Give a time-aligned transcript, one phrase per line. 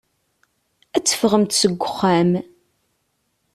[0.95, 2.31] Ad teffɣemt seg uxxam.